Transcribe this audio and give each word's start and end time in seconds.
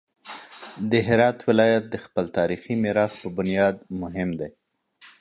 د 0.89 0.91
هرات 1.07 1.37
ولایت 1.49 1.83
د 1.89 1.95
خپل 2.05 2.25
تاریخي 2.37 2.73
میراث 2.83 3.11
په 3.21 3.27
بنیاد 3.37 3.75
مهم 4.01 4.29
دی. 4.39 4.49